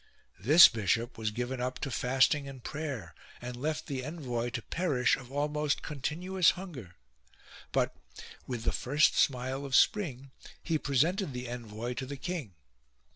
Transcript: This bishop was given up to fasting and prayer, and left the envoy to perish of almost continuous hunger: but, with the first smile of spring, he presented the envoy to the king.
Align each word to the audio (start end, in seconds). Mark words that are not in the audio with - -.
This 0.39 0.67
bishop 0.67 1.15
was 1.15 1.29
given 1.29 1.61
up 1.61 1.77
to 1.81 1.91
fasting 1.91 2.49
and 2.49 2.63
prayer, 2.63 3.13
and 3.39 3.55
left 3.55 3.85
the 3.85 4.03
envoy 4.03 4.49
to 4.49 4.63
perish 4.63 5.15
of 5.15 5.31
almost 5.31 5.83
continuous 5.83 6.49
hunger: 6.57 6.95
but, 7.71 7.95
with 8.47 8.63
the 8.63 8.71
first 8.71 9.15
smile 9.15 9.63
of 9.63 9.75
spring, 9.75 10.31
he 10.63 10.79
presented 10.79 11.33
the 11.33 11.47
envoy 11.47 11.93
to 11.93 12.07
the 12.07 12.17
king. 12.17 12.55